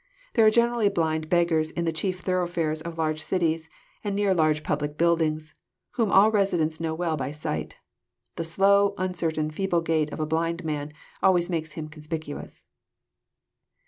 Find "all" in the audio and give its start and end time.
6.11-6.31